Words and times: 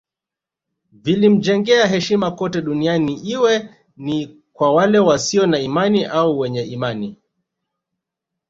Vilimjengea 0.91 1.87
heshima 1.87 2.31
kote 2.31 2.61
duniani 2.61 3.13
iwe 3.13 3.69
ni 3.97 4.41
kwa 4.53 4.73
wale 4.73 4.99
wasio 4.99 5.47
na 5.47 5.59
imani 5.59 6.05
au 6.05 6.39
wenye 6.39 6.63
imani 6.63 7.17